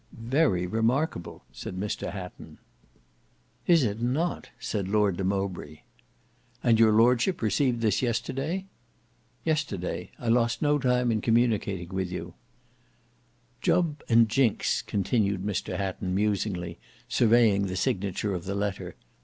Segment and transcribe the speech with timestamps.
[0.13, 2.57] "Very remarkable!" said Mr Hatton.
[3.67, 5.81] "Is it not!" said Lord de Mowbray.
[6.63, 8.65] "And your Lordship received this yesterday?"
[9.45, 10.09] "Yesterday.
[10.17, 12.33] I lost no time in communicating with you."
[13.61, 18.95] "Jubb and Jinks," continued Mr Hatton, musingly, surveying the signature of the letter.